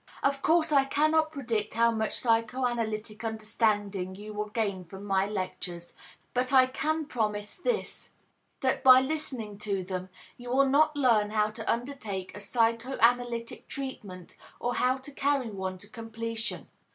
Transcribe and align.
Of 0.23 0.41
course 0.41 0.71
I 0.71 0.85
cannot 0.85 1.31
predict 1.31 1.75
how 1.75 1.91
much 1.91 2.15
psychoanalytic 2.15 3.23
understanding 3.23 4.15
you 4.15 4.33
will 4.33 4.49
gain 4.49 4.83
from 4.83 5.05
my 5.05 5.27
lectures, 5.27 5.93
but 6.33 6.51
I 6.51 6.65
can 6.65 7.05
promise 7.05 7.55
this, 7.55 8.09
that 8.61 8.83
by 8.83 8.99
listening 8.99 9.59
to 9.59 9.83
them 9.83 10.09
you 10.37 10.49
will 10.49 10.65
not 10.67 10.97
learn 10.97 11.29
how 11.29 11.51
to 11.51 11.71
undertake 11.71 12.35
a 12.35 12.39
psychoanalytic 12.41 13.67
treatment 13.67 14.37
or 14.59 14.73
how 14.73 14.97
to 14.97 15.11
carry 15.11 15.51
one 15.51 15.77
to 15.77 15.87
completion. 15.87 16.67